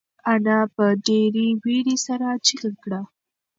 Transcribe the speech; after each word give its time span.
انا 0.31 0.59
په 0.75 0.85
ډېرې 1.05 1.47
وېرې 1.63 1.95
سره 2.05 2.27
چیغه 2.45 2.71
کړه. 2.83 3.01